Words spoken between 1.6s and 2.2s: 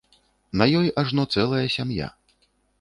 сям'я.